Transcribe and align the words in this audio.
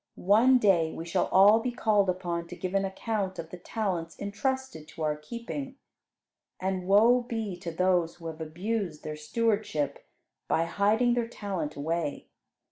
One 0.15 0.57
day 0.57 0.91
we 0.91 1.05
shall 1.05 1.27
all 1.27 1.59
be 1.59 1.69
called 1.71 2.09
upon 2.09 2.47
to 2.47 2.55
give 2.55 2.73
an 2.73 2.85
account 2.85 3.37
of 3.37 3.51
the 3.51 3.59
talents 3.59 4.19
entrusted 4.19 4.87
to 4.87 5.03
our 5.03 5.15
keeping, 5.15 5.75
and 6.59 6.87
woe 6.87 7.21
be 7.21 7.55
to 7.57 7.71
those 7.71 8.15
who 8.15 8.25
have 8.25 8.41
abused 8.41 9.03
their 9.03 9.15
stewardship 9.15 10.03
by 10.47 10.65
hiding 10.65 11.13
their 11.13 11.27
talent 11.27 11.75
away. 11.75 12.29